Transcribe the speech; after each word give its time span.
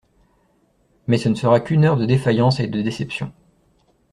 Mais 1.05 1.19
ce 1.19 1.29
ne 1.29 1.35
sera 1.35 1.59
qu'une 1.59 1.85
heure 1.85 1.95
de 1.95 2.07
défaillance 2.07 2.59
et 2.59 2.65
de 2.65 2.81
déception. 2.81 3.31